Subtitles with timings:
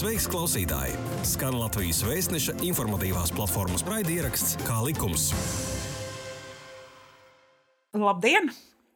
[0.00, 0.94] Sveiks, klausītāji!
[1.28, 5.26] Skan Latvijas vēstneša informatīvās platformas raidieraksts kā likums.
[7.92, 8.48] Labdien!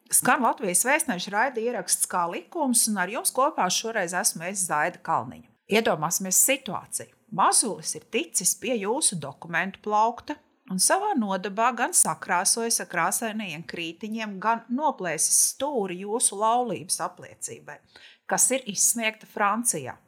[0.09, 5.45] Skan Latvijas vēstneša raidieraksts kā likums, un ar jums kopā šoreiz esmu es Zaida Kalniņa.
[5.77, 7.13] Iedomāsimies situāciju.
[7.37, 10.39] Mazulis ir ticis pie jūsu dokumentu plaukta,
[10.73, 17.77] un savā nodabā gan sakrāsojas ar krāsainajiem krītiņiem, gan noplēsis stūri jūsu laulības apliecībai,
[18.25, 19.99] kas ir izsniegta Francijā.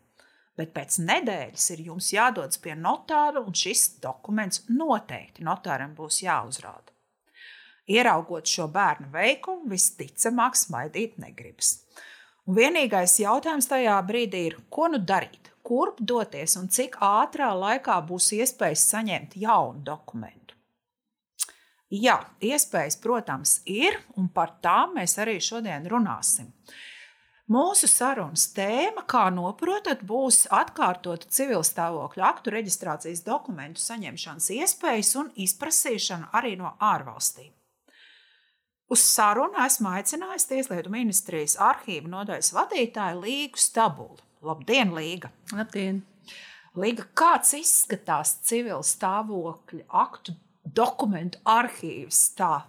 [0.58, 6.94] Bet pēc nedēļas ir jums jādodas pie notāra, un šis dokuments noteikti notāram būs jāuzrāda.
[7.88, 11.78] Ieraugot šo bērnu veikumu, visticamāk, smaidīt negribas.
[12.48, 18.00] Un vienīgais jautājums tajā brīdī ir, ko nu darīt, kurp doties un cik ātrā laikā
[18.10, 20.56] būs iespējas saņemt jaunu dokumentu.
[21.88, 26.50] Jā, iespējas, protams, ir, un par tām mēs arī šodien runāsim.
[27.48, 35.30] Mūsu sarunas tēma, kā noprotat, būs atkārtot civil stāvokļa aktu reģistrācijas dokumentu saņemšanas iespējas un
[35.46, 37.54] izprasīšana arī no ārvalstīm.
[38.92, 44.20] Uz sarunu esmu aicinājis Tieslietu ministrijas arhīvu nodaļas vadītāju Līgu Stabulu.
[44.44, 45.32] Labdien, Līga!
[45.56, 46.04] Labdien!
[46.76, 50.36] Līga, kāds izskatās civil stāvokļa aktu
[50.76, 52.20] dokumentu arhīvs.
[52.38, 52.68] Tā.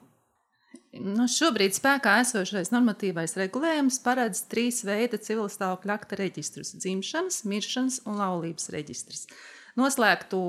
[0.97, 8.17] Nu, šobrīd spēkā esošais normatīvais regulējums paredz trīs veida civilstāvokļa akta reģistrus- dzimšanas, miršanas un
[8.17, 9.27] laulības reģistrs.
[9.77, 10.41] Noslēgto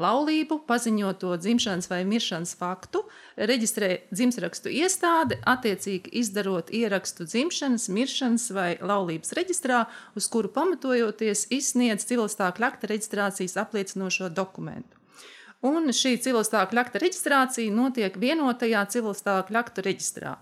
[0.00, 3.02] laulību, paziņoto dzimšanas vai miršanas faktu
[3.36, 9.84] reģistrē dzimšanas iestāde, attiecīgi izdarot ierakstu dzimšanas, miršanas vai laulības reģistrā,
[10.16, 15.01] uz kuru pamatojoties izsniedz civilstāvokļa akta reģistrācijas apliecinošo dokumentu.
[15.62, 20.34] Un šī civilstāvokļa akta reģistrācija notiek vienotajā civilstāvokļa aktu reģistrā.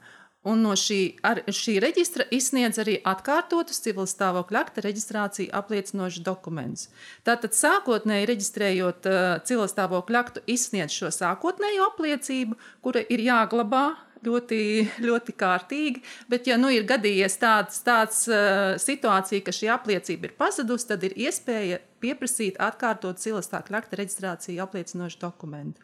[0.49, 1.19] Un no šī,
[1.53, 6.87] šī reģistra izsniedz arī atkārtotus civilstāvokļa akta reģistrāciju apliecinošus dokumentus.
[7.29, 13.85] Tātad, sākotnēji reģistrējot uh, civilstāvokļa aktu, izsniedz šo sākotnējo apliecību, kura ir jāglabā
[14.25, 14.63] ļoti,
[15.05, 16.03] ļoti kārtīgi.
[16.33, 21.05] Bet, ja nu ir gadījies tāds, tāds uh, situācija, ka šī apliecība ir pazudusi, tad
[21.05, 25.81] ir iespēja pieprasīt atkārtot cilastākļa akta reģistrāciju apliecinošu dokumentu.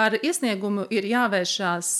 [0.00, 1.92] Ar iesniegumu ir jāvēršās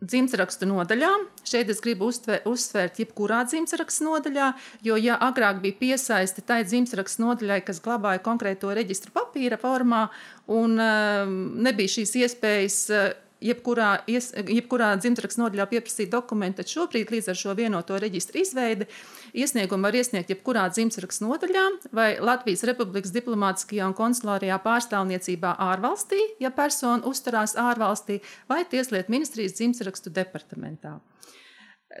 [0.00, 1.10] dzimtsrakstu nodaļā.
[1.46, 4.50] Šeit es gribu uztver, uzsvērt, jebkurā dzimtsrakstu nodaļā,
[4.86, 10.06] jo, ja agrāk bija piesaiste tai dzimtsrakstu nodaļai, kas glabāja konkrēto reģistru papīra formā,
[10.48, 11.36] un um,
[11.66, 13.10] nebija šīs iespējas uh,
[13.44, 18.88] jebkurā, ies, jebkurā dzimtraksta nodaļā pieprasīt dokumentu, tad šobrīd līdz ar šo vienoto reģistru izveidi
[19.32, 26.52] iesniegumu var iesniegt jebkurā dzimtraksta nodaļā vai Latvijas Republikas diplomātiskajā un konsulārajā pārstāvniecībā ārvalstī, ja
[26.54, 28.20] persona uzturās ārvalstī,
[28.50, 30.98] vai Tieslietu ministrijas dzimtrakstu departamentā.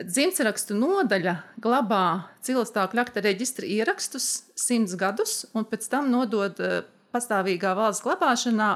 [0.06, 2.04] Dzimtrakstu nodaļa glabā
[2.46, 6.60] cilvēku akta reģistra ierakstus simts gadus, un pēc tam nodod
[7.14, 8.68] pastāvīgā valsts glabāšanā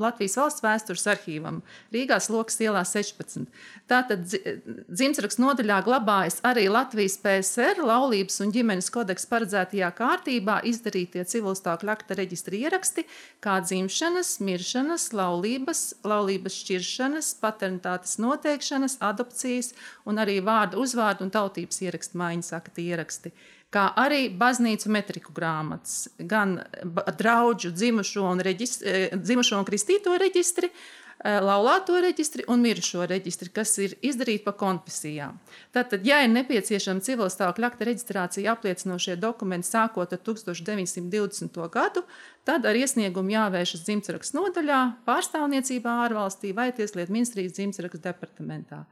[0.00, 1.60] Latvijas valsts vēstures arhīvam
[1.94, 3.46] Rīgā Slokas ielā 16.
[3.90, 11.96] Tātad dzimtsrakstu nodaļā glabājas arī Latvijas PSR laulības un ģimenes kodeks paredzētajā kārtībā izdarītie civilstāvokļa
[11.96, 13.06] akta reģistra ieraksti,
[13.44, 19.74] kā dzimšanas, miršanas, laulības, laulības šķiršanas, paternitātes noteikšanas, adopcijas
[20.06, 23.34] un arī vārdu, uzvārdu un tautības ierakstu maiņas akta ieraksti
[23.76, 26.60] kā arī baznīcu metriku grāmatas, gan
[27.18, 33.50] draugu dzimušo un, reģistri, e, dzimušo un kristīto reģistri, e, laulāto reģistri un mirušo reģistri,
[33.58, 35.36] kas ir izdarīti pa konfesijām.
[35.76, 41.60] Tātad, ja ir nepieciešama civilstāvokļa akta reģistrācija apliecinošie dokumenti sākot ar 1920.
[41.76, 42.06] gadu,
[42.48, 48.84] tad ar iesniegumu jāvēršas dzimtsrakstu nodaļā, pārstāvniecībā ārvalstī vai Tieslietu ministrijas dzimtsrakstu departamentā.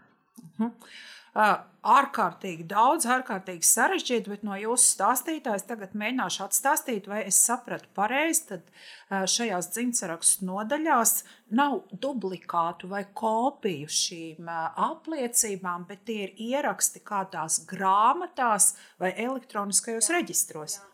[0.45, 7.41] Uh -huh ārkārtīgi daudz, ārkārtīgi sarežģīti, bet no jūsu stāstītājas tagad mēģināšu atstāstīt, vai es
[7.43, 11.17] sapratu pareizi, tad šajās dzimtsarakstu nodaļās
[11.59, 14.49] nav duplikātu vai kopiju šīm
[14.89, 20.81] apliecībām, bet tie ir ieraksti kādās grāmatās vai elektroniskajos reģistros.
[20.81, 20.94] Jā.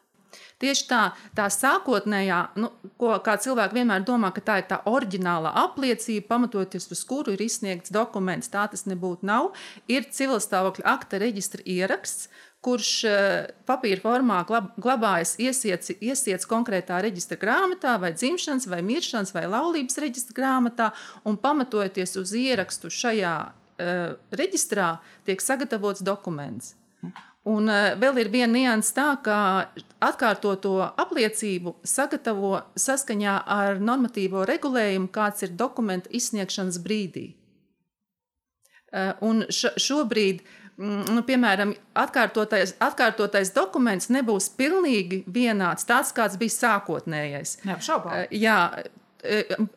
[0.61, 1.01] Tieši tā,
[1.37, 7.03] tā sākotnējā, nu, ko cilvēki vienmēr domā, ka tā ir tā oriģinālā apliecība, pamatoties uz
[7.09, 9.53] kuru ir izsniegts dokuments, tā tas nebūtu nav,
[9.89, 12.29] ir civilstāvokļa akta reģistra ieraksts,
[12.65, 19.33] kurš uh, papīra formā glab, glabājas iesiets, iesiets konkrētā reģistra grāmatā, vai dzimšanas, vai miršanas,
[19.37, 20.91] vai laulības reģistra grāmatā,
[21.25, 24.05] un pamatojoties uz ierakstu šajā uh,
[24.37, 24.93] reģistrā,
[25.29, 26.75] tiek sagatavots dokuments.
[27.49, 29.37] Un uh, vēl ir viena nianses tā, ka
[30.05, 37.31] atkārtoto apliecību sagatavo saskaņā ar normatīvo regulējumu, kāds ir dokumenta izsniegšanas brīdī.
[38.91, 40.43] Uh, un šobrīd
[40.77, 47.61] mm, nu, piemēram, atkārtotais, atkārtotais dokuments nebūs pilnīgi vienāds, tāds kāds bija sākotnējais.
[47.65, 48.27] Neapšaubām.
[48.37, 48.59] Jā,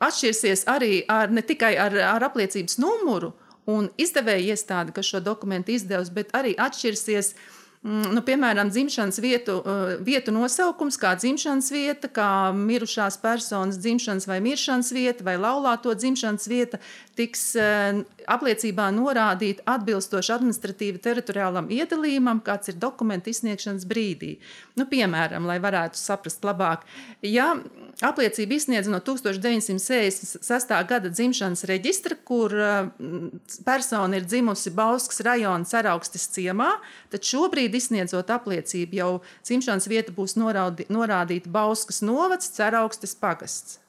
[0.04, 3.34] atšķirsies arī ar, ne tikai ar, ar apliecības numuru
[3.70, 7.44] un izdevēja iestādi, kas šo dokumentu izdevusi, bet arī atšķirsies uh,
[7.84, 14.28] Mm, nu, piemēram, dzimšanas vietu, eh, vietu nosaukums, kā dzimšanas vieta, kā mirušās personas dzimšanas
[14.28, 16.80] vai miršanas vieta, vai laulāto dzimšanas vieta,
[17.20, 18.00] tiks eh,
[18.32, 24.38] apliecībā norādīta atbilstoši administratīva teritoriālam iedalījumam, kāds ir dokumentu izsniegšanas brīdī.
[24.80, 26.86] Nu, piemēram, lai varētu saprast labāk,
[27.26, 27.50] ja
[28.06, 30.74] apliecība izsniedz no 1966.
[30.90, 32.90] gada dzimšanas reģistra, kur eh,
[33.66, 36.72] persona ir dzimusi Bauskas rajona Ceraugstes ciemā,
[37.14, 39.12] tad šobrīd izsniedzot apliecību, jau
[39.46, 43.80] dzimšanas vieta būs norādīta Bauskas novads, Ceraugstes pagasts.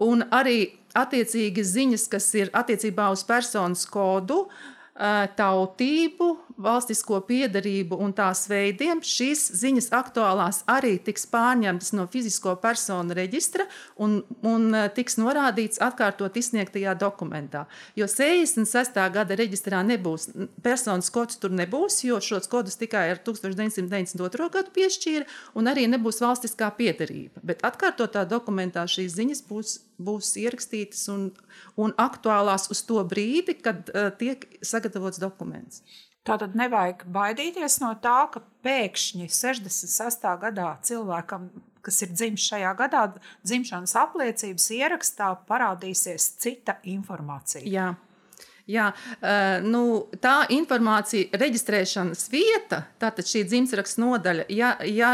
[0.00, 6.30] Un arī attiecīgi ziņas, kas ir attiecībā uz personas kodu, uh, tautību,
[6.62, 13.66] valstisko piedarību un tās veidiem, šīs ziņas aktuālās arī tiks pārņemtas no fizisko personu reģistra
[14.00, 17.66] un, un tiks norādīts atkārtot izsniegtajā dokumentā.
[17.98, 19.00] Jo 66.
[19.14, 20.30] gada reģistrā nebūs
[20.64, 24.50] personas kods, tur nebūs, jo šos kodus tikai ar 1992.
[24.56, 25.28] gadu piešķīra,
[25.58, 27.42] un arī nebūs valstiskā piedarība.
[27.42, 31.26] Bet atkārtotā dokumentā šīs ziņas būs būs ierakstītas un,
[31.80, 35.84] un aktuālās uz to brīdi, kad uh, tiek sagatavots dokuments.
[36.26, 40.26] Tā tad nevajag baidīties no tā, ka pēkšņi 66.
[40.42, 41.48] gadā cilvēkam,
[41.80, 43.06] kas ir dzimis šajā gadā,
[43.46, 47.64] dzimšanas apliecības ierakstā parādīsies cita informācija.
[47.64, 47.88] Jā.
[48.70, 48.90] Jā,
[49.64, 49.82] nu,
[50.22, 55.10] tā informācija, reģistrēšanas vieta, tātad šī dzimšanas nodaļa, ja, ja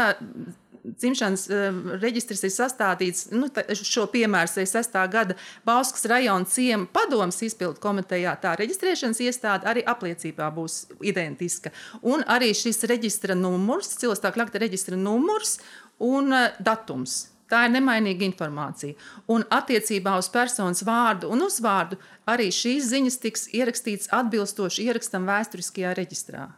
[0.95, 4.97] dzimšanas uh, reģistrs ir sastādīts, nu, tā, šo piemēru 6.
[5.11, 5.37] gada
[5.67, 11.73] Bauskas rajona ciema padomas izpildu komitejā, tā reģistrēšanas iestāde arī apliecībā būs identiska.
[12.01, 15.57] Un arī šis reģistra numurs, cilvēku akta reģistra numurs
[15.99, 17.25] un uh, datums.
[17.47, 18.97] Tā ir nemainīga informācija.
[19.31, 21.95] Un attiecībā uz personas vārdu un uzvārdu
[22.27, 26.49] arī šīs ziņas tiks ierakstītas atbilstoši ierakstam vēsturiskajā reģistrā.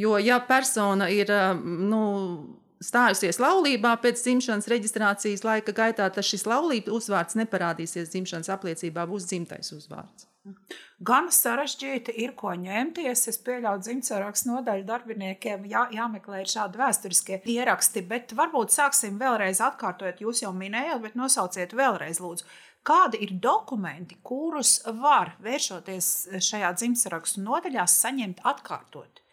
[0.00, 1.28] Jo, ja persona ir
[1.62, 2.00] nu,
[2.84, 9.28] stājusies laulībā pēc dzimšanas reģistrācijas laika gaitā, tad šis laulības uzvārds neparādīsies dzimšanas apliecībā, būs
[9.30, 10.28] dzimtais uzvārds.
[11.08, 13.22] Gan sarežģīti ir ko ņemties.
[13.32, 19.62] Es pieļauju, ka dzimšanas nodaļu darbiniekiem jā, jāmeklē šādi vēsturiskie ieraksti, bet varbūt sāksim vēlreiz
[19.64, 20.20] atkārtot.
[20.20, 22.46] Jūs jau minējāt, bet nosauciet vēlreiz, lūdzu.
[22.84, 26.10] Kādi ir dokumenti, kurus var vēršoties
[26.44, 29.23] šajā dzimšanas nodaļā saņemt atkārtot?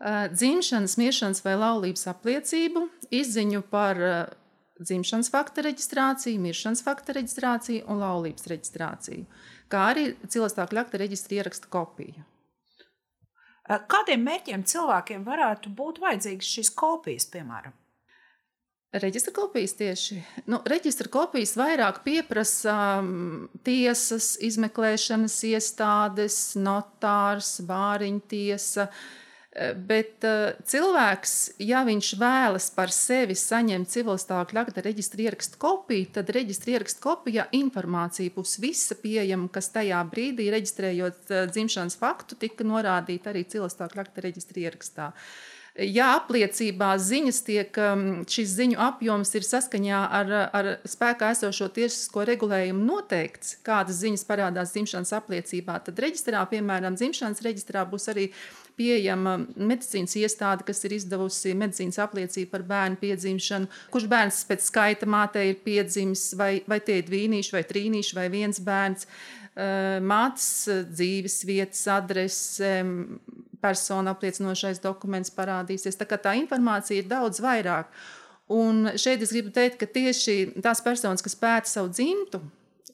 [0.00, 4.00] Dzimšanas, miršanas vai laulības apliecību, izziņu par
[4.80, 9.26] dzimšanas fakta reģistrāciju, miršanas fakta reģistrāciju un laulības reģistrāciju,
[9.68, 12.24] kā arī cilvēku akta reģistra ieraksta kopiju.
[13.70, 17.76] Kādiem mērķiem cilvēkiem varētu būt vajadzīgas šīs kopijas, piemēram?
[18.90, 20.16] Reģistra kopijas tieši.
[20.50, 28.88] Nu, reģistra kopijas vairāk pieprasa um, tiesas, izmeklēšanas iestādes, notārs, bāriņtiesa.
[28.88, 31.32] Uh, Bet uh, cilvēks,
[31.66, 37.48] ja viņš vēlas par sevi saņemt civilstāvokļa akta reģistra ierakstu kopiju, tad reģistra ierakstu kopijā
[37.58, 44.06] informācija būs visa pieejama, kas tajā brīdī, reģistrējot uh, dzimšanas faktu, tika norādīta arī civilstāvokļa
[44.06, 45.10] akta reģistra ierakstā.
[45.80, 52.26] Ja apliecībā ziņas tiek, um, šis ziņu apjoms ir saskaņā ar, ar spēkā esošo tiesisko
[52.28, 58.28] regulējumu noteikts, kādas ziņas parādās dzimšanas apliecībā, tad reģistrā, piemēram, dzimšanas reģistrā būs arī
[58.76, 65.08] pieejama medicīnas iestāde, kas ir izdevusi medicīnas apliecību par bērnu piedzimšanu, kurš bērns pēc skaita
[65.08, 69.08] mātei ir piedzimis, vai, vai tie ir divīnīši, vai trīnīši, vai viens bērns.
[70.06, 70.50] Mātes
[70.92, 72.70] dzīves vietas, adrese,
[73.62, 75.98] persona apliecinošais dokuments parādīsies.
[76.00, 77.90] Tā, tā informācija ir daudz vairāk.
[78.50, 82.42] Un šeit es gribu teikt, ka tieši tās personas, kas pēta savu dzimtu,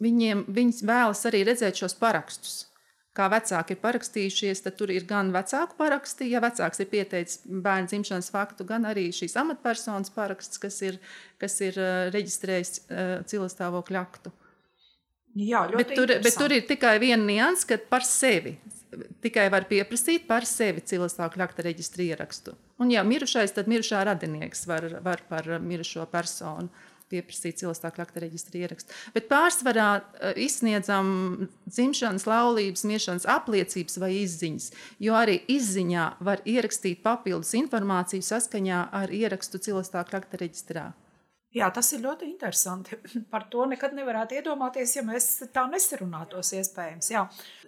[0.02, 2.66] viņiem, viņas vēlas arī redzēt šos parakstus
[3.16, 7.90] kā vecāki ir parakstījušies, tad tur ir gan vecāku paraksti, ja vecāks ir pieteicis bērnu
[7.90, 10.98] dzimšanas faktu, gan arī šīs amatpersonas paraksts, kas ir,
[11.42, 14.32] kas ir uh, reģistrējis uh, cilvēkstāvokļa aktu.
[15.36, 18.54] Jā, bet, tur, bet tur ir tikai viena nianses, ka par sevi
[19.24, 22.56] tikai var pieprasīt par sevi cilvēkstāvokļa akta reģistra ierakstu.
[22.82, 26.70] Un, ja mirušais, tad mirušā radinieks var, var par mirušo personu
[27.10, 28.94] pieprasīt cilvēku akta reģistra ierakstu.
[29.14, 31.08] Bet pārsvarā eh, izsniedzam
[31.68, 34.70] dzimšanas, laulības, miešanas apliecības vai izziņas,
[35.06, 40.90] jo arī izziņā var ierakstīt papildus informāciju saskaņā ar ierakstu cilvēku akta reģistrā.
[41.54, 42.98] Jā, tas ir ļoti interesanti.
[43.32, 46.52] Par to nekad nevarētu iedomāties, ja mēs tā nesarunātos.
[46.56, 47.26] Iespējams, Jā.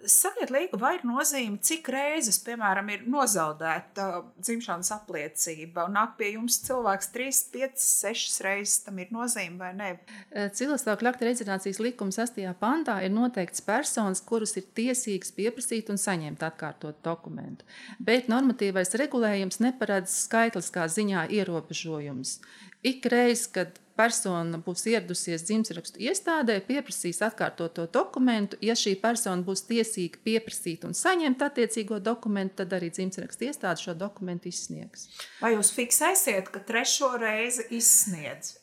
[0.09, 4.05] Sakiet, Līga, vai ir nozīme, cik reizes, piemēram, ir nozaudēta
[4.39, 5.87] dzimšanas apliecība?
[5.91, 9.89] Nāk pie jums cilvēks 3, 5, 6 reizes, tam ir nozīme vai ne?
[10.31, 12.39] Cilvēkstāvokļa akta reģistrācijas likuma 6.
[12.61, 17.67] pantā ir noteikts personas, kuras ir tiesīgas pieprasīt un saņemt atkārtot dokumentu.
[17.99, 22.37] Bet normatīvais regulējums neparedz skaitliskā ziņā ierobežojumus.
[22.85, 28.55] Ik reiz, kad persona būs ieradusies dzimšanas iestādē, pieprasīs atkārtoto dokumentu.
[28.63, 33.97] Ja šī persona būs tiesīga pieprasīt un saņemt attiecīgo dokumentu, tad arī dzimšanas iestāde šo
[33.99, 35.09] dokumentu izsniegs.
[35.41, 38.55] Vai jūs fiksēsiet, ka trešo reizi izsniedz?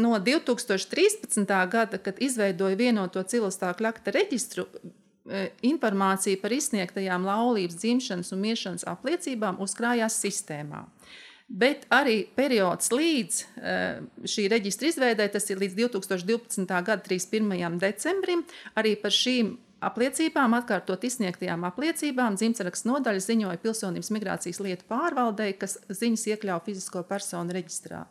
[0.00, 1.44] No 2013.
[1.68, 4.64] gada, kad izveidoja vienoto cilvēku akta reģistru,
[5.60, 10.86] informācija par izsniegtajām laulības, dzimšanas un miešanas apliecībām uzkrājās sistēmā.
[11.52, 16.64] Bet arī periods līdz eh, šī reģistra izveidē, tas ir līdz 2012.
[16.64, 17.76] gada 31.
[17.82, 18.40] decembrim,
[18.80, 19.52] arī par šīm
[19.84, 27.04] apliecībām, atkārtot izsniegtajām apliecībām, dzimšanas nodaļa ziņoja Pilsonības migrācijas lietu pārvaldei, kas ziņas iekļauj fizisko
[27.10, 28.06] personu reģistrā.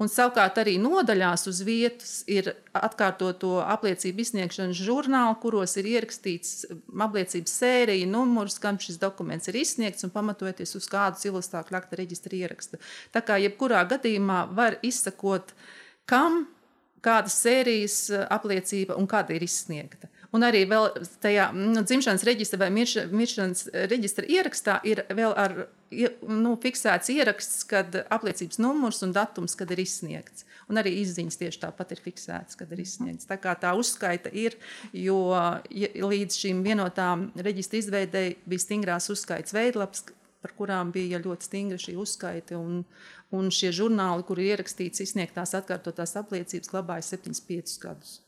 [0.00, 6.64] Un savukārt arī nodaļās uz vietas ir atkārtoto apliecību izsniegšanas žurnāli, kuros ir ierakstīts
[7.06, 12.38] apliecības sērija, numurs, kam šis dokuments ir izsniegts un pamatojoties uz kādu civilstāku akta reģistra
[12.40, 12.80] ierakstu.
[13.12, 15.52] Tā kā jebkurā gadījumā var izsakot,
[16.08, 16.46] kam
[17.04, 17.98] kādas sērijas
[18.32, 20.11] apliecība un kāda ir izsniegta.
[20.32, 20.62] Un arī
[21.20, 25.54] tajā nu, dzimšanas reģistra vai miršanas reģistra ierakstā ir vēl ar,
[26.24, 30.46] nu, fiksēts ieraksts, kad apliecības numurs un datums, kad ir izsniegts.
[30.72, 33.28] Un arī izziņas tieši tāpat ir fiksētas, kad ir izsniegts.
[33.28, 34.56] Tā kā tā uzskaita ir,
[34.96, 35.20] jo
[35.68, 40.06] līdz šīm vienotām reģistra izveidēji bija stingrās uzskaitas veidlaps,
[40.40, 42.56] par kurām bija ļoti stingra šī uzskaita.
[42.56, 42.86] Un,
[43.36, 48.22] un šie žurnāli, kur ir ierakstīts izsniegtās atkārtotās apliecības, glabājas 75 gadus.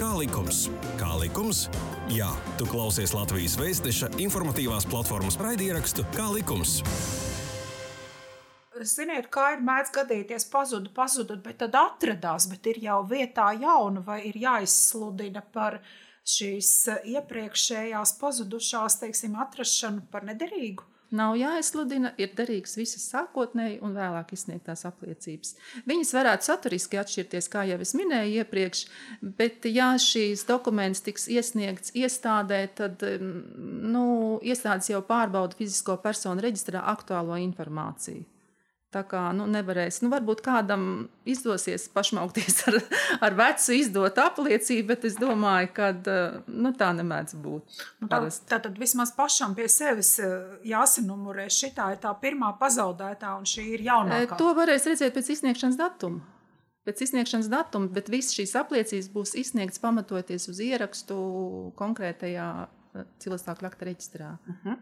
[0.00, 0.62] Kā likums?
[0.96, 1.66] Kā likums?
[2.08, 6.78] Jā, tu klausies Latvijas Vēstneša informatīvās platformas raidierakstu Kā likums.
[8.80, 14.00] Ziniet, kā ir mēdz gadīties, pazuda, pazuda, bet tad atradās, bet ir jau vietā jauna
[14.06, 15.82] vai ir jāizsludina par
[16.24, 16.72] šīs
[17.18, 24.86] iepriekšējās pazudušās, teiksim, atrašanu par nederīgu nav jāizsludina, ir derīgas visas sākotnēji un vēlāk izsniegtās
[24.88, 25.54] apliecības.
[25.90, 28.84] Viņas varētu saturiski atšķirties, kā jau es minēju iepriekš,
[29.40, 33.04] bet, ja šīs dokuments tiks iesniegts iestādē, tad
[33.58, 34.04] nu,
[34.42, 38.26] iestādes jau pārbauda fizisko personu reģistrā aktuālo informāciju.
[38.90, 40.84] Tā kā nu, nevarēs, nu, varbūt kādam
[41.28, 42.78] izdosies pašmaukties ar,
[43.28, 45.92] ar vecu izdot apliecību, bet es domāju, ka
[46.50, 47.78] nu, tā nemēdz būt.
[48.02, 48.18] Nu, tā,
[48.50, 51.46] tā tad vismaz pašam pie sevis eh, jāsanumurē.
[51.54, 54.40] Šī ir tā pirmā pazaudētā, un šī ir jaunākā.
[54.42, 56.26] To varēs redzēt pēc izsniegšanas datuma.
[56.88, 61.22] Pēc izsniegšanas datuma, bet visas šīs apliecības būs izsniegtas pamatoties uz ierakstu
[61.78, 64.34] konkrētajā eh, cilvēku akta reģistrā.
[64.34, 64.80] Uh -huh.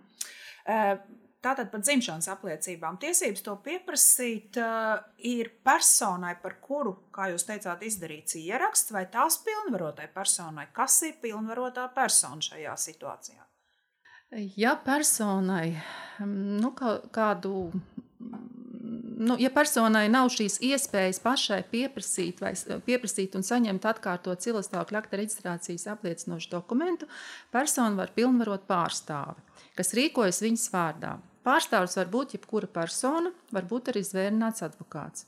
[1.39, 7.85] Tātad par dzimšanas apliecībām tiesības to pieprasīt uh, ir personai, par kuru, kā jūs teicāt,
[7.87, 10.67] izdarīts ieraksts, vai tās pilnvarotai personai.
[10.75, 13.45] Kas ir pilnvarotā persona šajā situācijā?
[14.59, 15.71] Ja personai
[16.19, 16.73] mm, nu,
[17.15, 17.55] kādu
[19.19, 22.53] nu, ja personai nav šīs iespējas pašai pieprasīt, vai,
[22.87, 27.09] pieprasīt un saņemt atkārtot cilvēku akta reģistrācijas apliecinošu dokumentu,
[27.55, 29.43] persona var pilnvarot pārstāvi,
[29.79, 31.17] kas rīkojas viņas vārdā.
[31.49, 35.25] Pārstāvis var būt jebkura persona, var būt arī zvērnāts advokāts.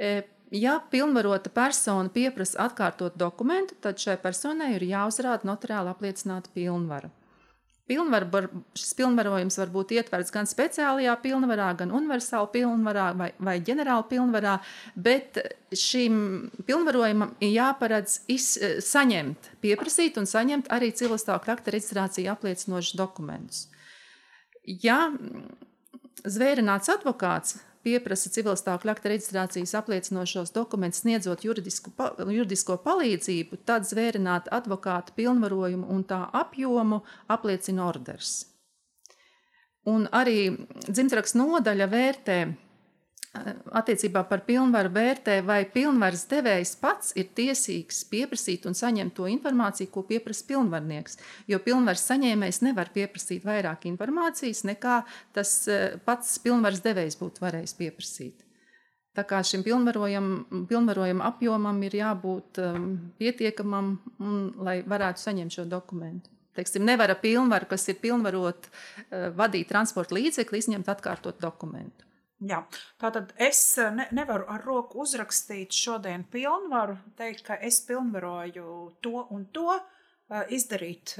[0.00, 0.22] E,
[0.54, 7.12] ja pilnvarota persona pieprasa atkārtot dokumentu, tad šai personai ir jāuzrāda notariāli apliecināta pilnvara.
[7.86, 8.24] Pilnvar,
[8.74, 14.56] šis pilnvarojums var būt ietverts gan speciālajā pilnvarā, gan universālā pilnvarā vai, vai ģenerāla pilnvarā,
[14.98, 15.38] bet
[15.70, 16.16] šim
[16.66, 18.48] pilnvarojumam ir jāparedz iz,
[18.88, 23.68] saņemt, pieprasīt un saņemt arī cilvēku akta reģistrāciju apliecinošus dokumentus.
[24.66, 25.12] Ja
[26.26, 35.14] zvērināts advokāts pieprasa civilstāvokļa akta reģistrācijas apliecinošos dokumentus, sniedzot juridisku, juridisko palīdzību, tad zvērināta advokāta
[35.14, 38.40] pilnvarojumu un tā apjomu apliecina orders.
[39.86, 40.50] Un arī
[40.88, 42.38] dzimtraksts nodaļa vērtē
[43.76, 49.90] attiecībā par pilnvaru vērtē, vai pilnvaras devējs pats ir tiesīgs pieprasīt un saņemt to informāciju,
[49.92, 51.20] ko pieprasa pilnvarnieks.
[51.50, 55.02] Jo pilnvaras saņēmējs nevar pieprasīt vairāk informācijas, nekā
[55.36, 58.46] tas eh, pats pilnvaras devējs būtu varējis pieprasīt.
[59.16, 66.28] Tā kā šim pilnvarojam apjomam ir jābūt um, pietiekamam, un, lai varētu saņemt šo dokumentu.
[66.56, 72.04] Teiksim, nevar pilnvaru, kas ir pilnvarot uh, vadīt transporta līdzekli, izņemt atkārtot dokumentu.
[72.44, 72.58] Jā,
[73.00, 73.60] tātad es
[73.96, 79.78] ne, nevaru ar roku uzrakstīt šodien pilnvaru, teikt, ka es pilnvaroju to un to,
[80.52, 81.14] izdarīt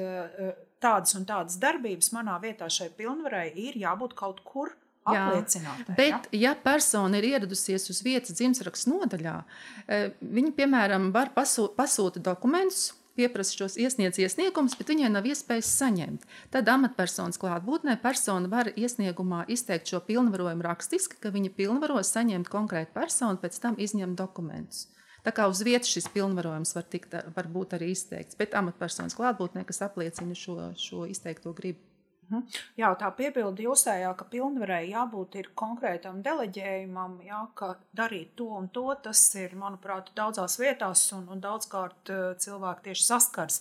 [0.82, 2.10] tādas un tādas darbības.
[2.12, 4.74] Manā vietā šai pilnvarai ir jābūt kaut kur
[5.06, 5.94] apliecinātai.
[5.96, 6.50] Bet, ja?
[6.50, 9.36] ja persona ir ieradusies uz vietas dzimšanas nodaļā,
[10.20, 16.26] viņi, piemēram, var pasūt, pasūta dokumentus pieprasa šos iesniedz iesniegumus, bet viņai nav iespējas saņemt.
[16.54, 22.94] Tad amatpersonas klātbūtnē persona var iesniegumā izteikt šo pilnvarojumu rakstiski, ka viņa pilnvaro saņemt konkrētu
[22.96, 24.86] personu, pēc tam izņemt dokumentus.
[25.26, 29.64] Tā kā uz vietas šis pilnvarojums var, tikt, var būt arī izteikts, bet amatpersonas klātbūtnē,
[29.66, 31.82] kas apliecina šo, šo izteikto gribu.
[32.26, 32.42] Mhm.
[32.80, 38.66] Jā, tā piebilda jūsējā, ka pilnvarēji jābūt ir konkrētam deleģējumam, jā, ka darīt to un
[38.74, 43.60] to, tas ir, manuprāt, daudzās vietās un, un daudzkārt eh, cilvēki tieši saskars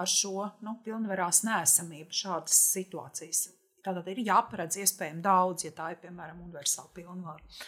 [0.00, 3.50] ar šo nu, pilnvarās nēsamību šādas situācijas.
[3.84, 7.60] Tātad ir jāparedz iespējami daudz, ja tā ir, piemēram, universāla pilnvara.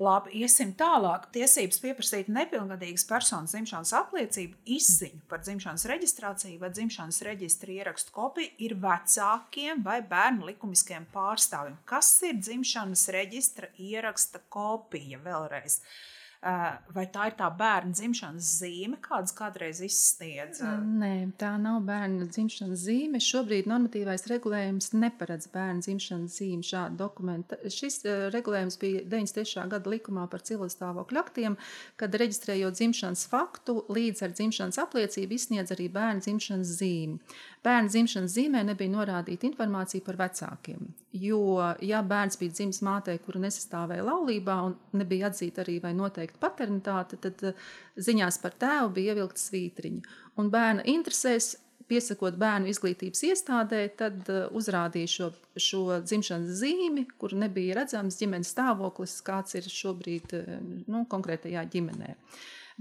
[0.00, 1.28] Labi, iesim tālāk.
[1.34, 8.54] Tiesības pieprasīt nepilngadīgas personas dzimšanas apliecību, izziņu par dzimšanas reģistrāciju vai dzimšanas reģistra ierakstu kopiju
[8.66, 11.76] ir vecākiem vai bērnu likumiskiem pārstāvjiem.
[11.84, 15.82] Kas ir dzimšanas reģistra ieraksta kopija vēlreiz?
[15.82, 20.58] Uh, vai tā ir tā bērna dzimšanas zīme, kādas kādreiz izsniedz?
[20.82, 23.20] Nē, tā nav bērna dzimšanas zīme.
[23.22, 27.58] Šobrīd normatīvais regulējums neparedz bērna dzimšanas zīmi šādu dokumentu.
[27.70, 29.68] Šis uh, regulējums bija 93.
[29.70, 31.58] gada likumā par civilstāvokļu aktiem,
[32.00, 37.20] kad reģistrējot dzimšanas faktu, līdz ar dzimšanas apliecību izsniedz arī bērna dzimšanas zīmi.
[37.62, 40.80] Bērna dzimšanas zīmē nebija norādīta informācija par vecākiem,
[41.14, 46.42] jo, ja bērns bija dzimis mātei, kura nesastāvēja laulībā un nebija atzīta arī vai noteikta
[46.42, 47.68] paternitāte, tad eh,
[48.02, 50.16] ziņās par tēvu bija ievilkta svītriņa.
[50.42, 51.52] Un bērna interesēs,
[51.92, 55.28] piesakot bērnu izglītības iestādē, tad uh, uzrādīja šo,
[55.60, 60.52] šo dzimšanas zīmi, kur nebija redzams ģimenes stāvoklis, kāds ir šobrīd uh,
[60.88, 62.14] nu, konkrētajā ģimenē.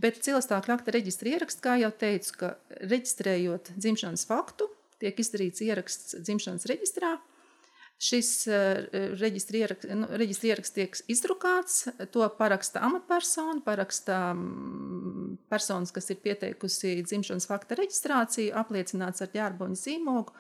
[0.01, 4.70] Bet cilvēka akta reģistra ieraksts, kā jau teicu, ka reģistrējot dzimšanas faktu,
[5.01, 7.17] tiek izdarīts ieraksts dzimšanas reģistrā,
[8.01, 8.79] Šis eh,
[9.21, 16.17] reģistra ieraksts, nu, reģistra ieraksts tiek izdrukāts, to paraksta amatpersona, paraksta mm, personas, kas ir
[16.23, 20.33] pieteikusi dzimšanas fakta reģistrāciju, apliecināts ar ģērboņa zīmogu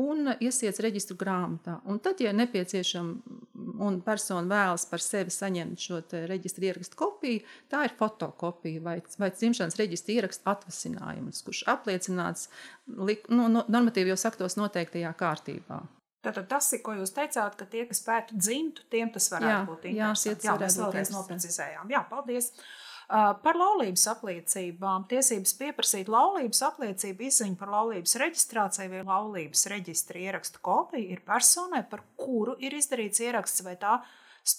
[0.00, 1.78] un iesiets reģistru grāmatā.
[1.90, 3.40] Un tad, ja nepieciešama
[3.84, 9.30] un persona vēlas par sevi saņemt šo reģistra ierakstu kopiju, tā ir fotokopija vai, vai
[9.34, 12.48] dzimšanas reģistra ieraksta atvasinājums, kurš apliecināts
[12.86, 15.82] nu, normatīvi jau saktos noteiktajā kārtībā.
[16.24, 19.66] Tātad tas ir, ko jūs teicāt, ka tie, kas pētu dzimtu, tiem tas varētu jā,
[19.68, 20.48] būt interesanti.
[20.48, 21.92] Jā, jā mēs vēlreiz noprecizējām.
[21.92, 22.48] Jā, paldies!
[22.54, 25.06] Uh, par laulības apliecībām.
[25.10, 31.84] Tiesības pieprasīt laulības apliecību, izziņu par laulības reģistrāciju vai laulības reģistra ierakstu kopiju ir personai,
[31.90, 33.98] par kuru ir izdarīts ieraksts vai tā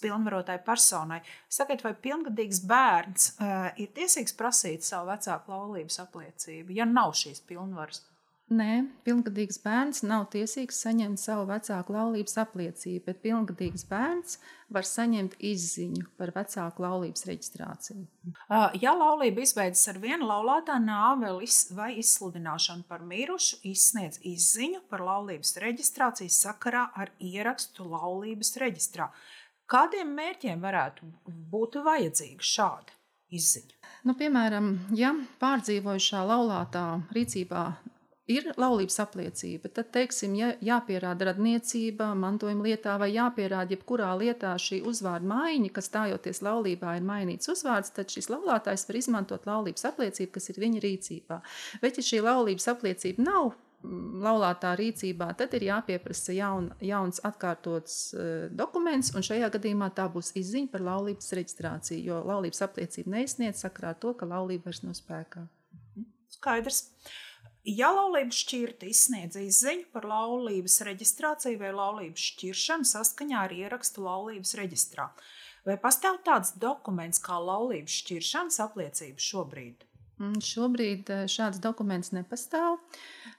[0.02, 1.22] pilnvarotai personai.
[1.50, 7.44] Sakiet, vai pilngadīgs bērns uh, ir tiesīgs prasīt savu vecāku laulības apliecību, ja nav šīs
[7.46, 8.02] pilnvaras?
[8.54, 14.36] Nē, pilngadīgs bērns nav tiesīgs saņemt savu vecāku laulības apliecību, bet pilngadīgs bērns
[14.70, 18.04] var saņemt izziņu par vecāku laulības reģistrāciju.
[18.84, 25.56] Ja laulība izbeidzas ar vienu laulātā nāvi vai izsludināšanu par mirušu, izsniedz izziņu par laulības
[25.66, 29.10] reģistrāciju sakarā ar ierakstu laulības reģistrā.
[29.66, 31.10] Kādiem mērķiem varētu
[31.50, 32.94] būt vajadzīga šāda
[33.34, 33.74] izziņa?
[34.06, 36.86] Nu, piemēram, ja pārdzīvojušā laulātā
[37.18, 37.66] rīcībā
[38.32, 44.82] ir laulības apliecība, tad, teiksim, ja jāpierāda radniecība, mantojuma lietā vai jāpierāda jebkurā lietā šī
[44.90, 50.34] uzvārda maiņa, kas stājoties laulībā ir mainīts uzvārds, tad šis laulātājs var izmantot laulības apliecību,
[50.38, 51.40] kas ir viņa rīcībā.
[51.84, 58.00] Bet, ja šī laulības apliecība nav mm, laulātā rīcībā, tad ir jāpieprasa jaun, jauns atkārtots
[58.18, 63.62] uh, dokuments, un šajā gadījumā tā būs izziņa par laulības reģistrāciju, jo laulības apliecība neizsniedz
[63.68, 65.46] sakrā to, ka laulība vairs nav spēkā.
[66.36, 66.88] Skaidrs.
[67.66, 74.54] Ja laulības šķirta izsniedz izziņu par laulības reģistrāciju vai laulības šķiršanu saskaņā ar ierakstu laulības
[74.60, 75.08] reģistrā,
[75.66, 79.82] vai pastāv tāds dokuments kā laulības šķiršanas apliecība šobrīd?
[80.16, 82.78] Šobrīd eh, šāds dokuments nepastāv.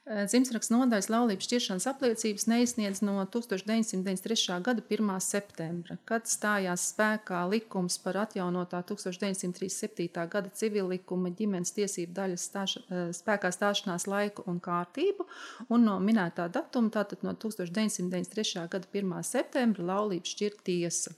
[0.04, 4.58] Eh, Dzimšanas nodaļas laulības šķiršanas apliecības neizsniedz no 1993.
[4.66, 5.14] gada 1.
[5.24, 10.28] septembra, kad stājās spēkā likums par atjaunotā 1937.
[10.28, 15.24] gada civillikuma ģimenes tiesību daļas stāša, eh, spēkā stāšanās laiku un kārtību,
[15.70, 18.68] un no minētā datuma, tātad no 1993.
[18.68, 19.22] gada 1.
[19.24, 21.16] septembra, laulības šķir tiesa.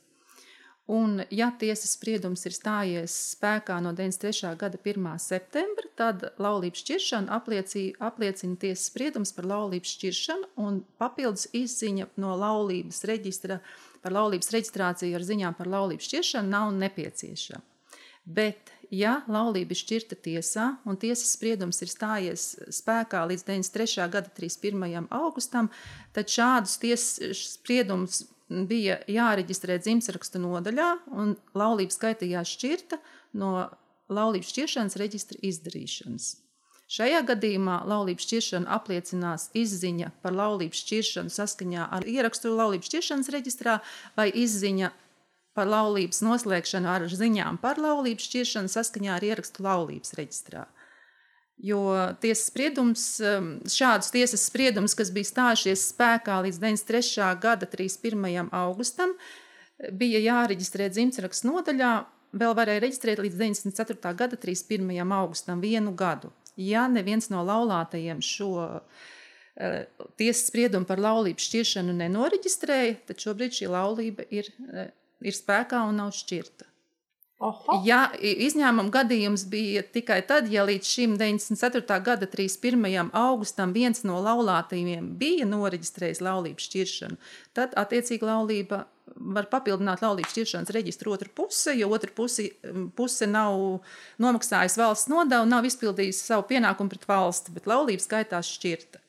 [0.88, 4.54] Un, ja tiesas spriedums ir stājies spēkā no 93.
[4.56, 5.08] gada 1.
[5.20, 13.02] septembra, tad laulības šķiršana apliecina, tiesas spriedums par laulības šķiršanu un papildus izziņa no laulības
[13.10, 13.58] reģistra
[14.00, 17.60] par laulības reģistrāciju ar ziņām par laulības šķiršanu nav nepieciešama.
[18.24, 22.48] Bet, ja laulība ir šķirta tiesā un tiesas spriedums ir stājies
[22.80, 24.08] spēkā līdz 93.
[24.16, 25.12] gada 31.
[25.20, 25.68] augustam,
[26.16, 32.98] tad šādus tiesas spriedumus bija jāreģistrē dzimtsrakstu nodaļā, un laulība skaitījās šķirta
[33.40, 33.68] no
[34.08, 36.28] laulības šķiršanas reģistra izdarīšanas.
[36.88, 43.74] Šajā gadījumā laulības šķiršana apliecinās izziņa par laulības šķiršanu saskaņā ar ierakstu laulības šķiršanas reģistrā
[44.16, 44.88] vai izziņa
[45.58, 50.64] par laulības noslēgšanu ar ziņām par laulības šķiršanu saskaņā ar ierakstu laulības reģistrā.
[51.58, 51.80] Jo
[52.22, 57.32] tiesas spriedums, um, šādus tiesas spriedumus, kas bija stājušies spēkā līdz 93.
[57.42, 58.52] gada 31.
[58.54, 59.16] augustam,
[59.90, 61.92] bija jāreģistrē dzimtsrakstu nodaļā,
[62.38, 64.14] vēl varēja reģistrēt līdz 94.
[64.22, 65.02] gada 31.
[65.18, 68.80] augustam vienu gadu ja neviens no laulātajiem šo uh,
[70.18, 74.88] tiesas spriedumu par laulības šķiršanu nenoriģistrēja, tad šobrīd šī laulība ir, uh,
[75.22, 76.67] ir spēkā un nav šķirta.
[77.38, 77.76] Oho.
[77.86, 82.00] Ja izņēmuma gadījums bija tikai tad, ja līdz šim 94.
[82.02, 83.12] gada 31.
[83.14, 87.18] augustam viens no laulātajiem bija noreģistrējis laulības šķiršanu,
[87.54, 88.82] tad attiecīgi laulība
[89.38, 92.50] var papildināt laulības šķiršanas reģistru otru pusi, jo otra pusi,
[92.98, 93.84] puse nav
[94.18, 99.02] nomaksājusi valsts nodevu, nav izpildījusi savu pienākumu pret valsti, bet laulība skaitās šķirta.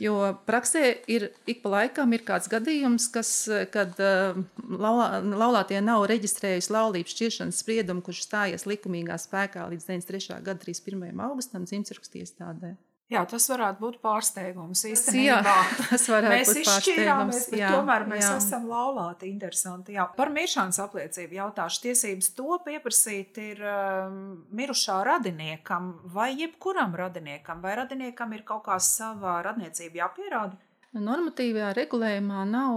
[0.00, 0.14] Jo
[0.46, 3.28] praksē ir ik pa laikam ir kāds gadījums, kas,
[3.70, 10.40] kad uh, laulā, laulātie nav reģistrējuši laulības šķiršanas spriedumu, kurš stājies likumīgā spēkā līdz 93.
[10.42, 11.14] gada 31.
[11.28, 12.74] augustam dzimtsrakstu iestādē.
[13.12, 15.34] Jā, tas varētu būt pārsteigums īstenībā.
[15.44, 15.56] Jā,
[15.90, 17.40] tas varētu mēs būt pārsteigums.
[17.50, 18.30] Bet jā, tomēr mēs jā.
[18.40, 19.28] esam laulāti.
[19.28, 19.96] Interesanti.
[19.98, 20.06] Jā.
[20.16, 21.82] Par miršanas apliecību jautāšu.
[21.84, 24.16] Tiesības to pieprasīt ir um,
[24.56, 30.56] mirušā radiniekam vai jebkuram radiniekam, vai radiniekam ir kaut kā savā radniecība jāpierāda?
[30.94, 32.76] Normatīvajā regulējumā nav,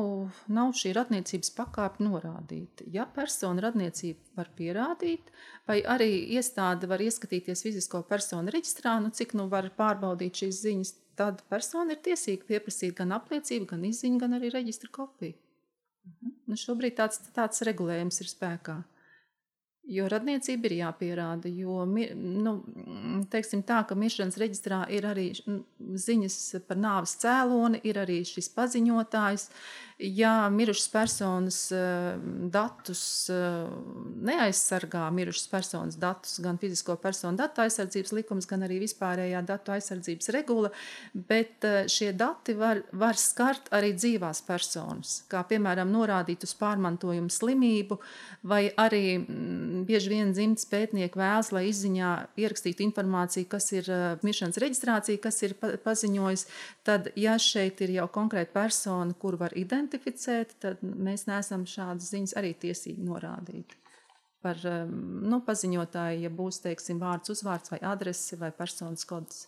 [0.49, 2.87] nav šī radniecības pakāpe norādīta.
[2.89, 5.29] Ja persona radniecību var pierādīt,
[5.69, 10.93] vai arī iestāde var ieskatīties fizisko personu reģistrā, nu cik nu var pārbaudīt šīs ziņas,
[11.19, 15.37] tad persona ir tiesīga pieprasīt gan apliecību, gan izziņu, gan arī reģistra kopiju.
[16.07, 16.33] Mhm.
[16.49, 18.79] Nu, šobrīd tāds, tāds regulējums ir spēkā.
[19.87, 22.53] Jo radniecība ir jāpierāda, jo nu,
[23.31, 25.29] teiksim tā, ka miršanas reģistrā ir arī
[26.03, 29.47] ziņas par nāves cēloni, ir arī šis paziņotājs.
[29.99, 32.17] Ja mirušas personas eh,
[32.53, 33.69] datus eh,
[34.21, 40.29] neaizsargā, mirušas personas datus gan fizisko personu datu aizsardzības likums, gan arī vispārējā datu aizsardzības
[40.35, 40.69] regula,
[41.17, 47.33] bet eh, šie dati var, var skart arī dzīvās personas, kā piemēram norādīt uz pārmantojumu
[47.33, 47.97] slimību
[48.45, 49.17] vai arī
[49.89, 53.89] bieži vien dzimtas pētnieki vēlas, lai izziņā ierakstītu informāciju, kas ir
[54.21, 56.45] miršanas reģistrācija, kas ir paziņojis.
[56.85, 59.86] Tad, ja šeit ir jau konkrēta persona, kuru var identificēt,
[60.61, 63.75] tad mēs neesam šādas ziņas arī tiesīgi norādīt.
[64.45, 64.95] Par um,
[65.25, 69.47] nu, paziņotāju, ja būs teiksim, vārds, uzvārds vai adrese vai personas kods.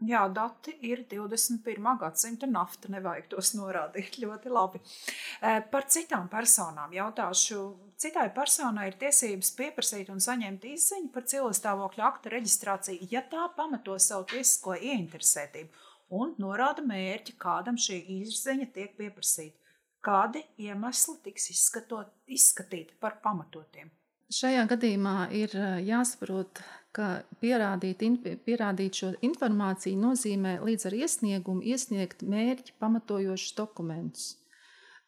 [0.00, 1.84] Jā, dati ir 21.
[2.00, 2.88] gadsimta nafta.
[2.92, 4.16] Nevajag tos norādīt.
[4.22, 4.80] Ļoti labi.
[5.42, 7.60] Par citām personām jautāšu.
[8.00, 13.98] Citai personai ir tiesības pieprasīt un saņemt izziņu par cilvēkstāvokļa akta reģistrāciju, ja tā pamato
[14.00, 19.56] savu tiesisko ieinteresētību un norāda mērķi, kādam šī izziņa tiek pieprasīta.
[20.02, 23.90] Kādi iemesli tiks izskatot, izskatīti par pamatotiem?
[24.32, 25.52] Šajā gadījumā ir
[25.86, 26.62] jāsaprot,
[26.96, 27.08] ka
[27.40, 28.02] pierādīt,
[28.46, 34.26] pierādīt šo informāciju nozīmē līdz ar iesniegumu iesniegt mērķi pamatojošus dokumentus,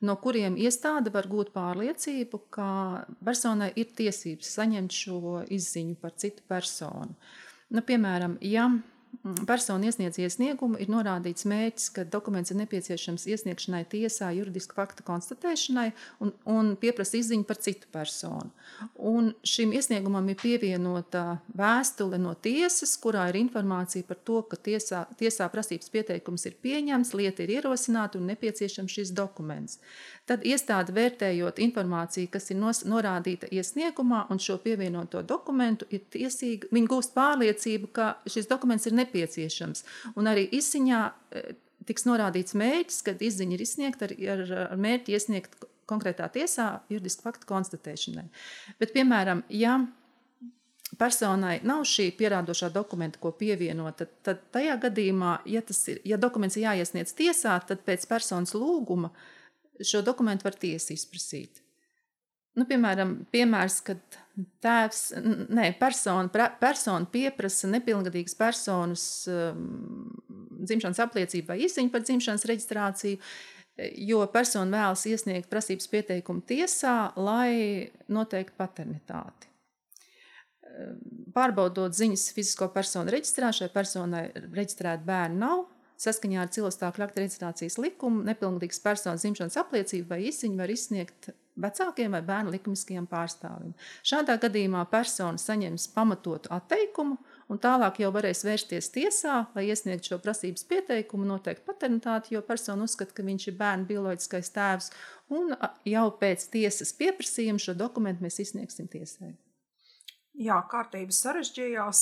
[0.05, 2.69] no kuriem iestāde var gūt pārliecību, ka
[3.25, 7.17] personai ir tiesības saņemt šo izziņu par citu personu.
[7.75, 8.69] Nu, piemēram, ja
[9.47, 15.91] persona iesniedz iesniegumu, ir norādīts mērķis, ka dokuments ir nepieciešams iesniegšanai tiesā, juridisku faktu konstatēšanai
[16.25, 18.51] un, un pieprasa izziņu par citu personu.
[18.99, 25.05] Un šim iesniegumam ir pievienota vēstule no tiesas, kurā ir informācija par to, ka tiesā,
[25.21, 29.81] tiesā prasības pieteikums ir pieņemts, lieta ir ierosināta un nepieciešams šis dokuments.
[30.25, 36.71] Tad iestāde vērtējot informāciju, kas ir nos, norādīta iesniegumā un šo pievienoto dokumentu, ir tiesīga,
[36.73, 39.85] viņi gūst pārliecību, ka šis dokuments ir nepieciešams.
[40.17, 41.43] Un arī izziņā e,
[41.85, 47.29] tiks norādīts mērķis, kad izziņa ir izsniegta ar, ar, ar mērķi iesniegt konkrētā tiesā juridisku
[47.29, 48.25] faktu konstatēšanai.
[48.81, 49.77] Bet, piemēram, ja
[50.97, 56.57] personai nav šī pierādošā dokumenta, ko pievienot, tad, tad tajā gadījumā, ja, ir, ja dokuments
[56.57, 59.31] ir jāiesniedz tiesā, tad pēc personas lūguma uh,
[59.83, 61.63] šo dokumentu var tiesa izprasīt.
[62.55, 64.19] Nu, piemēram, piemērs, kad
[64.63, 65.01] tēvs,
[65.51, 70.13] ne, persona, persona pieprasa nepilngadīgas personas um,
[70.63, 73.19] dzimšanas apliecību vai izziņu par dzimšanas reģistrāciju.
[74.07, 79.51] jo persona vēlas iesniegt prasības pieteikumu tiesā, lai noteiktu paternitāti.
[81.35, 85.65] Pārbaudot ziņas fizisko personu reģistrā, šai personai reģistrēta bērna nav.
[86.01, 91.31] Saskaņā ar cilvēku aktu reģistrācijas likumu nepilngadīgas personas dzimšanas apliecību vai izziņu var izsniegt
[91.61, 93.75] vecākiem vai bērnu likumiskajiem pārstāvim.
[94.07, 100.21] Šādā gadījumā persona saņems pamatotu atteikumu un tālāk jau varēs vērsties tiesā, lai iesniegtu šo
[100.25, 104.91] prasības pieteikumu, noteikt paternitāti, jo persona uzskata, ka viņš ir bērna bioloģiskais tēvs,
[105.39, 105.55] un
[105.89, 109.37] jau pēc tiesas pieprasījuma šo dokumentu mēs izsniegsim tiesai.
[110.35, 111.99] Jā, kārtība sarežģījās,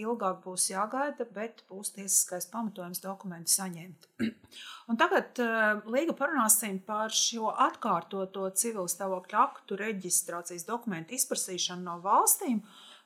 [0.00, 4.06] ilgāk būs jāgaida, bet būs tiesiskais pamatojums dokumentu saņemt.
[4.88, 11.98] Un tagad uh, līga parunāsim par šo atkārtoto civil stāvokļa aktu reģistrācijas dokumentu izprasīšanu no
[12.04, 12.62] valstīm,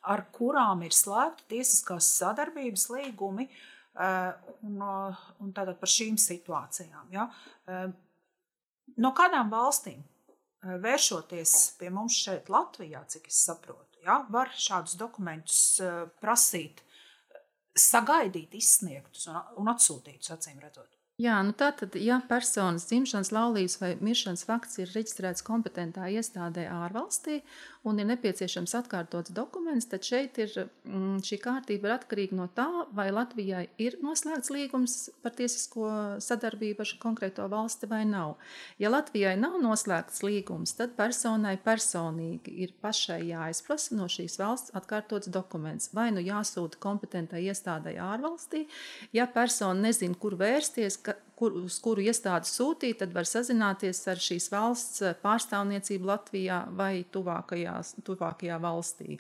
[0.07, 4.31] ar kurām ir slēgta tiesiskās sadarbības līgumi, uh,
[4.63, 4.79] un,
[5.43, 7.11] un tātad par šīm situācijām.
[7.15, 7.27] Ja?
[8.99, 10.07] No kādām valstīm
[10.63, 13.88] vēršoties pie mums šeit Latvijā, cik es saprotu?
[14.05, 16.83] Ja, var šādus dokumentus eh, prasīt,
[17.79, 20.98] sagaidīt, izsniegtus un, atsūtītus, acīm redzot.
[21.19, 27.41] Jā, nu tātad, ja personas dzimšanas, laulības vai miršanas fakts ir reģistrēts kompetentā iestādē ārvalstī
[27.89, 32.67] un ir nepieciešams atkārtots dokuments, tad šeit ir mm, šī kārtība ir atkarīga no tā,
[32.95, 35.89] vai Latvijai ir noslēgts līgums par tiesisko
[36.23, 38.37] sadarbību ar konkrēto valsti vai nav.
[38.79, 45.35] Ja Latvijai nav noslēgts līgums, tad personai personīgi ir pašai jāizprasa no šīs valsts atkārtots
[45.35, 45.91] dokuments.
[45.99, 48.69] Vai nu jāsūta kompetentai iestādē ārvalstī,
[49.19, 54.21] ja persona nezin, kur vērsties, ka, kur, uz kuru iestādi sūtīt, tad var sazināties ar
[54.23, 59.19] šīs valsts pārstāvniecību Latvijā vai tuvākajā valstī.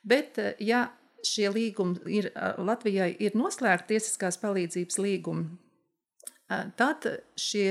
[0.00, 0.86] Bet, ja
[1.26, 5.50] šie līgumi ir Latvijai ir noslēgti tiesiskās palīdzības līgumi,
[6.78, 7.06] tad
[7.38, 7.70] šie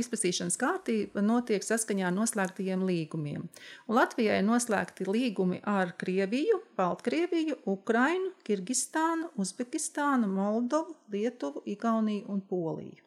[0.00, 3.46] izpētīšanas kārtība notiek saskaņā ar noslēgtajiem līgumiem.
[3.88, 12.44] Un Latvijai ir noslēgti līgumi ar Krieviju, Baltkrieviju, Ukrainu, Kirgistānu, Uzbekistānu, Moldovu, Lietuvu, Igauniju un
[12.44, 13.04] Poliju.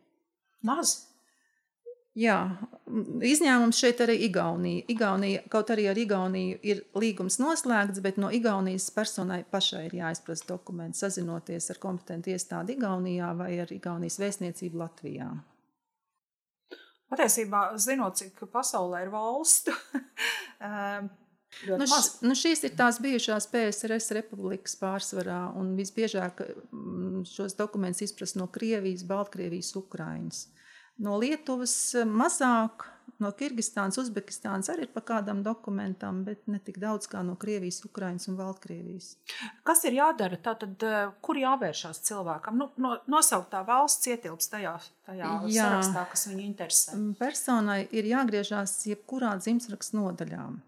[0.66, 1.11] Maz.
[2.20, 2.38] Jā,
[3.24, 4.84] izņēmums šeit arī Igaunija.
[4.92, 5.46] Igaunija.
[5.52, 11.00] Kaut arī ar Igauniju ir līgums noslēgts, bet no Igaunijas personai pašai ir jāizprasa dokuments,
[11.06, 15.30] sazinoties ar kompetentu iestādi Igaunijā vai ar Igaunijas vēstniecību Latvijā.
[17.12, 19.76] Patiesībā, zinot, cik pasaulē ir valstu,
[21.68, 26.40] Nu, š, nu šīs ir tās bijušās PSRS republikas pārsvarā, un visbiežāk
[27.28, 30.46] šos dokumentus izprast no Krievijas, Baltkrievijas, Ukrainas.
[31.02, 32.86] No Lietuvas eh, mazāk,
[33.22, 37.82] no Kirgistānas, Uzbekistānas arī ir pa kādam dokumentam, bet ne tik daudz kā no Krievijas,
[37.86, 39.12] Ukrainas un Baltkrievijas.
[39.68, 40.40] Kas ir jādara?
[40.42, 42.58] Tātad, eh, kur jāvēršās cilvēkam?
[42.62, 44.76] Nu, no, nosauktā valsts ietilps tajā,
[45.10, 45.70] tajā Jā.
[45.70, 46.98] sarakstā, kas viņu interesē.
[47.22, 50.62] Personai ir jāgriežās jebkurā dzimtsrakstu nodaļām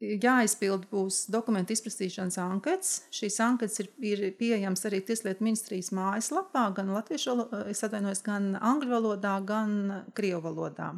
[0.00, 2.92] jāizpild būs dokumentu izprasīšanas anketas.
[3.14, 7.36] Šīs anketas ir, ir pieejamas arī Tieslietu ministrijas mājaslapā, gan latviešu,
[7.72, 10.92] es atvainojos, gan angļu valodā, gan krievu valodā.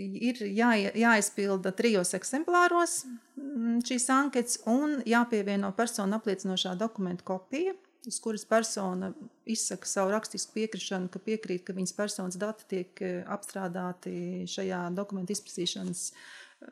[0.00, 3.02] Ir jā, jāizpilda trijos eksemplāros
[3.36, 7.74] mm, šīs anketas un jāpievieno personu apliecinošā dokumenta kopija,
[8.06, 9.10] uz kuras persona
[9.50, 15.34] izsaka savu rakstisku piekrišanu, ka piekrīt, ka viņas personas dati tiek eh, apstrādāti šajā dokumentu
[15.34, 16.06] izprasīšanas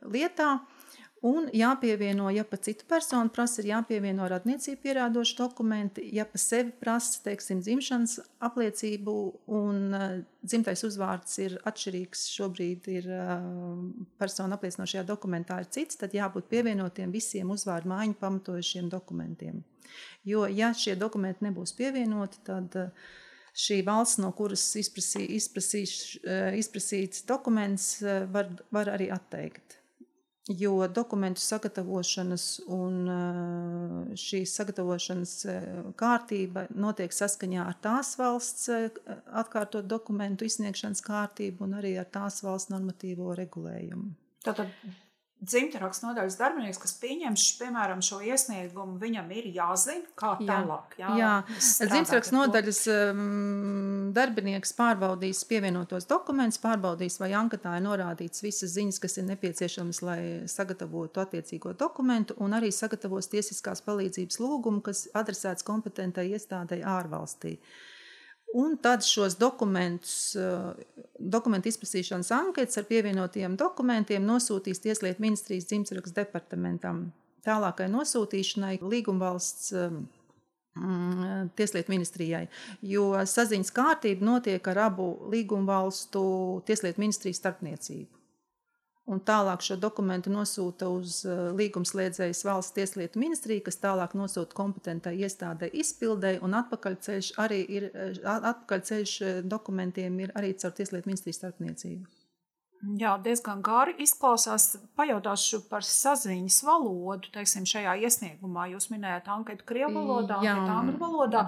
[0.07, 0.59] lietā.
[1.27, 6.71] Un jāpievieno, ja pa citu personu prasa, ir jāpievieno radniecību pierādoši dokumenti, ja pa sevi
[6.79, 9.15] prasa, teiksim, dzimšanas apliecību
[9.59, 10.05] un uh,
[10.47, 13.33] dzimtais uzvārds ir atšķirīgs, šobrīd ir uh,
[14.21, 19.65] persona apliecinošajā dokumentā ir cits, tad jābūt pievienotiem visiem uzvārdu mājiņu pamatojušiem dokumentiem.
[20.29, 23.11] Jo, ja šie dokumenti nebūs pievienoti, tad uh,
[23.59, 25.99] šī valsts, no kuras izprasī, izprasīs,
[26.63, 27.97] izprasīts dokuments,
[28.31, 29.78] var, var arī atteikt
[30.49, 35.67] jo dokumentu sagatavošanas un eh, šīs sagatavošanas eh,
[36.01, 38.89] kārtība notiek saskaņā ar tās valsts eh,
[39.43, 44.15] atkārtot dokumentu izsniegšanas kārtību un arī ar tās valsts normatīvo regulējumu.
[44.47, 44.73] Tātad
[45.39, 50.97] dzimtenrakstu nodaļas darbinieks, kas pieņems, piemēram, šo iesniegumu, viņam ir jāzina, kā tālāk.
[50.99, 51.33] Jā, jā.
[51.59, 59.19] dzimtenrakstu nodaļas um, darbinieks pārbaudīs pievienotos dokumentus, pārbaudīs, vai anketā ir norādīts visas ziņas, kas
[59.21, 66.31] ir nepieciešamas, lai sagatavotu attiecīgo dokumentu, un arī sagatavos tiesiskās palīdzības lūgumu, kas adresēts kompetentai
[66.33, 67.59] iestādei ārvalstī.
[67.59, 67.95] Uh,
[68.55, 70.73] Un tad šos dokumentus, eh,
[71.19, 77.09] dokumentu izprasīšanas anketas ar pievienotiem dokumentiem nosūtīs Tieslietu ministrijas dzimtsrakstu departamentam.
[77.47, 79.97] Tālākai nosūtīšanai līgumvalsts eh,
[80.79, 82.47] mm, Tieslietu ministrijai,
[82.83, 86.23] jo saziņas kārtība notiek ar abu līgumu valstu
[86.69, 88.18] Tieslietu ministrijas starpniecību.
[89.09, 95.15] Un tālāk šo dokumentu nosūta uz uh, līgumslēdzējas valsts tieslietu ministriju, kas tālāk nosūta kompetentai
[95.25, 98.19] iestādē izpildēji, un atpakaļceļš arī ir, uh,
[98.53, 102.05] atpakaļceļš uh, dokumentiem ir arī caur tieslietu ministrijas starpniecību.
[103.01, 104.77] Jā, diezgan gari izklausās.
[104.99, 107.33] Pajautāšu par saziņas valodu.
[107.35, 111.47] Teiksim, šajā iesniegumā jūs minējāt anketu krievu valodā, anketu angļu valodā.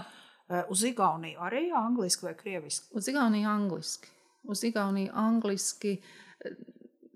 [0.72, 2.88] Uz Igauniju arī angliski vai krieviski?
[2.98, 4.10] Uz Igauniju angliski.
[4.50, 5.94] Uz Igauniju angliski.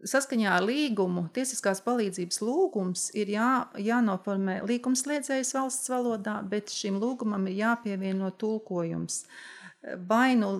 [0.05, 7.47] Saskaņā ar līgumu tiesiskās palīdzības lūgums ir jā, jānoformē līgumslēdzējas valsts valodā, bet šim lūgumam
[7.49, 9.23] ir jāpievieno tulkojums.
[10.09, 10.51] Vai nu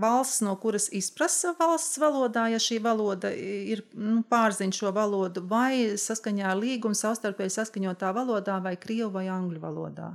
[0.00, 5.96] valsts, no kuras izprasa valsts valodā, ja šī valoda ir nu, pārziņa šo valodu, vai
[6.00, 10.14] saskaņā ar līgumu savstarpēji saskaņotā valodā, vai krievu vai angļu valodā.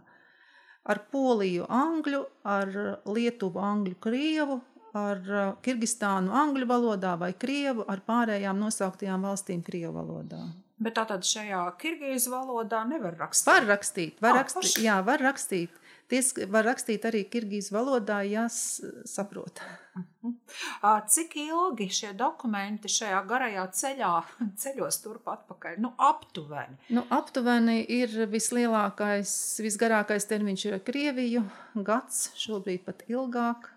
[0.88, 2.74] Ar poliju angļu, ar
[3.06, 4.62] lietuvu angļu krievu,
[4.98, 10.46] ar uh, Kirgistānu angļu valodā vai krievu, ar pārējām nosauktajām valstīm krievu valodā.
[10.78, 13.50] Bet tātad šajā kirgīzu valodā nevar rakstīt.
[13.50, 14.86] Var rakstīt, var, ah, rakstīt, paši.
[14.86, 15.84] jā, var rakstīt.
[16.08, 19.60] Ties var rakstīt arī kirgīzu valodā, ja saprot.
[19.98, 21.08] -huh.
[21.08, 24.12] Cik ilgi šie dokumenti šajā garajā ceļā
[24.62, 25.80] ceļos turp atpakaļ?
[25.84, 26.78] Nu, aptuveni.
[26.90, 29.32] Nu, aptuveni ir vislielākais,
[29.66, 31.44] visgarākais termiņš ir Krieviju,
[31.76, 33.72] gads, šobrīd pat ilgāk.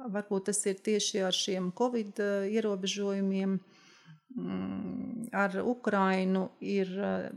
[0.00, 3.58] Varbūt tas ir tieši ar šiem covid eh, ierobežojumiem.
[4.30, 6.90] Mm, ar Ukrainu ir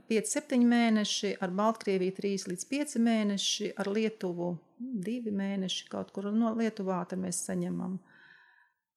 [0.10, 6.30] 5-7 eh, mēneši, ar Baltkrieviju 3 līdz 5 mēneši, ar Lietuvu 2 mēneši kaut kur
[6.32, 7.97] no Lietuvā mēs saņemam.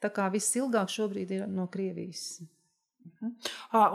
[0.02, 2.44] Tā kā viss ilgāk šobrīd ir no Krievijas.
[3.06, 3.34] Mhm.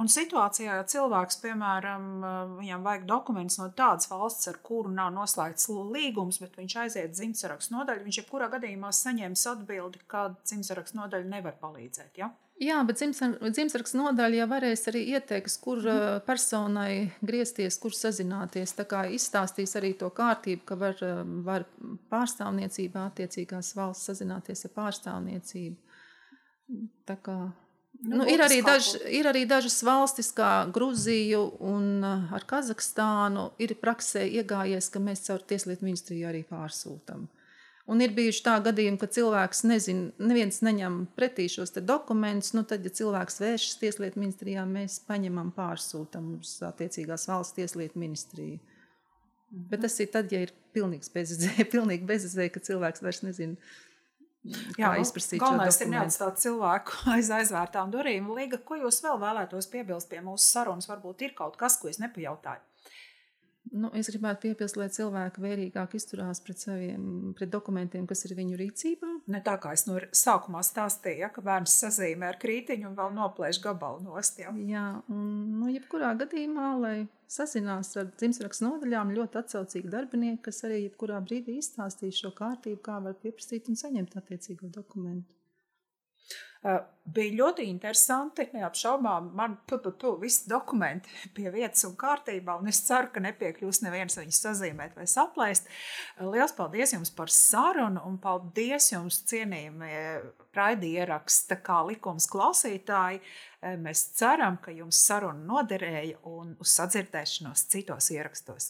[0.02, 2.08] Un situācijā, ja cilvēks, piemēram,
[2.60, 7.76] viņam vajag dokumentus no tādas valsts, ar kuru nav noslēgts līgums, bet viņš aiziet dzimtsarakstu
[7.76, 12.18] nodaļu, viņš jebkurā gadījumā saņems atbildi, ka dzimtsarakstu nodaļa nevar palīdzēt.
[12.22, 12.32] Ja?
[12.62, 16.20] Jā, bet dzimtsarakstu nodaļa jau varēs arī ieteikt, kur mm.
[16.28, 18.76] personai griezties, kur sazināties.
[18.78, 21.02] Tā kā izstāstīs arī to kārtību, ka var,
[21.48, 21.66] var
[22.14, 25.98] pārstāvniecībā attiecīgās valsts sazināties ar pārstāvniecību.
[27.10, 27.38] Tā kā
[28.02, 33.52] Nu, nu, ir, arī daž, ir arī dažas valstis, kā Grūzija un uh, ar Kazahstānu,
[33.62, 37.28] ir praksē iegājies, ka mēs caur Tieslietu ministriju arī pārsūtām.
[37.92, 42.56] Un ir bijuši tā gadījumi, ka cilvēks nezina, neviens neņem pretī šos dokumentus.
[42.58, 48.58] Nu, tad, ja cilvēks vēršas Tieslietu ministrijā, mēs paņemam pārsūtam uz attiecīgās valsts Tieslietu ministriju.
[49.52, 49.70] Mhm.
[49.70, 53.74] Bet tas ir tad, ja ir pilnīgs bezizēja, pilnīgi bezizēja, ka cilvēks vairs nezina
[54.42, 55.38] Jā, nu, izprasīt.
[55.42, 58.32] Galvenais ir neatstāt cilvēku aiz aizvērtām durvīm.
[58.34, 60.90] Līga, ko jūs vēl vēlētos piebilst pie mūsu sarunas?
[60.90, 62.66] Varbūt ir kaut kas, ko es nepajautāju.
[63.72, 68.60] Nu, es gribētu piebilst, lai cilvēki vērīgāk izturās pret saviem pret dokumentiem, kas ir viņu
[68.60, 69.12] rīcībā.
[69.32, 73.16] Ne tā kā es no sākumā stāstīju, ja, ka bērns sazīmē ar krītiņu un vēl
[73.16, 74.42] noplēš gabalu nost.
[74.44, 74.52] Ja.
[74.68, 75.26] Jā, un
[75.62, 76.96] nu, jebkurā gadījumā, lai
[77.32, 83.00] sazinās ar dzimšanas nodaļām, ļoti atsaucīgi darbinieki, kas arī jebkurā brīdī izstāstīs šo kārtību, kā
[83.06, 85.41] var pieprasīt un saņemt attiecīgo dokumentu.
[86.62, 86.78] Uh,
[87.10, 88.44] bija ļoti interesanti.
[88.54, 94.20] Neapšaubām, man PPP visi dokumenti pie vietas un kārtībā, un es ceru, ka nepiekļūs neviens
[94.20, 95.72] viņus sazīmēt vai saplēst.
[96.20, 99.98] Uh, Lielas paldies jums par sarunu, un paldies jums, cienījamie
[100.54, 103.24] raidi ieraksta kā likums klausītāji.
[103.62, 108.70] Uh, mēs ceram, ka jums saruna noderēja un uz sadzirdēšanos citos ierakstos.